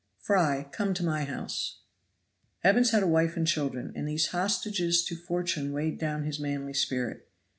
"Fry, 0.17 0.63
come 0.71 0.95
to 0.95 1.05
my 1.05 1.25
house." 1.25 1.81
Evans 2.63 2.89
had 2.89 3.03
a 3.03 3.07
wife 3.07 3.37
and 3.37 3.45
children, 3.45 3.93
and 3.95 4.07
these 4.07 4.29
hostages 4.29 5.05
to 5.05 5.15
fortune 5.15 5.73
weighed 5.73 5.99
down 5.99 6.23
his 6.23 6.39
manly 6.39 6.73
spirit. 6.73 7.29